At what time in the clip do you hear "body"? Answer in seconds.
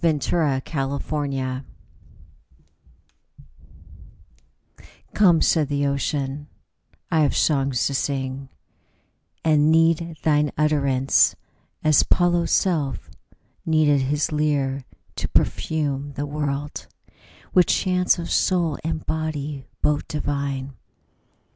19.05-19.67